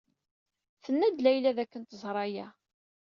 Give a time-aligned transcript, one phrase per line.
[0.83, 2.47] Tenna-d Layla dakken teẓra aya.